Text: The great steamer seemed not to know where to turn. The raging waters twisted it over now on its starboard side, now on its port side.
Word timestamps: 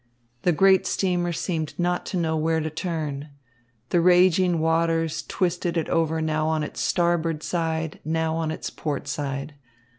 The 0.41 0.51
great 0.51 0.87
steamer 0.87 1.31
seemed 1.31 1.77
not 1.77 2.07
to 2.07 2.17
know 2.17 2.35
where 2.35 2.59
to 2.59 2.71
turn. 2.71 3.29
The 3.91 4.01
raging 4.01 4.57
waters 4.59 5.23
twisted 5.27 5.77
it 5.77 5.89
over 5.89 6.19
now 6.23 6.47
on 6.47 6.63
its 6.63 6.81
starboard 6.81 7.43
side, 7.43 7.99
now 8.03 8.35
on 8.35 8.49
its 8.49 8.71
port 8.71 9.07
side. 9.07 9.53